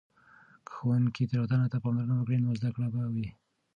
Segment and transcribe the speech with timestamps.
[0.65, 3.27] که ښوونکې تیروتنې ته پاملرنه وکړي، نو زده کړه به وي.